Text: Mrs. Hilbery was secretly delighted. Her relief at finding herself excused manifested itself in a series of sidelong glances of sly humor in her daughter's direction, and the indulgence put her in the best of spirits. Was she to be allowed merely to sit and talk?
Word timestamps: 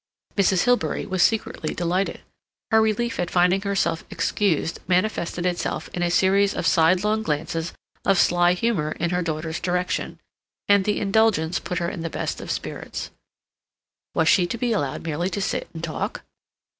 Mrs. 0.35 0.63
Hilbery 0.63 1.05
was 1.05 1.21
secretly 1.21 1.75
delighted. 1.75 2.21
Her 2.71 2.81
relief 2.81 3.19
at 3.19 3.29
finding 3.29 3.61
herself 3.61 4.03
excused 4.09 4.79
manifested 4.87 5.45
itself 5.45 5.89
in 5.93 6.01
a 6.01 6.09
series 6.09 6.55
of 6.55 6.65
sidelong 6.65 7.21
glances 7.21 7.71
of 8.03 8.17
sly 8.17 8.53
humor 8.53 8.93
in 8.93 9.11
her 9.11 9.21
daughter's 9.21 9.59
direction, 9.59 10.19
and 10.67 10.85
the 10.85 10.99
indulgence 10.99 11.59
put 11.59 11.77
her 11.77 11.87
in 11.87 12.01
the 12.01 12.09
best 12.09 12.41
of 12.41 12.49
spirits. 12.49 13.11
Was 14.15 14.27
she 14.27 14.47
to 14.47 14.57
be 14.57 14.71
allowed 14.73 15.03
merely 15.03 15.29
to 15.29 15.39
sit 15.39 15.69
and 15.71 15.83
talk? 15.83 16.23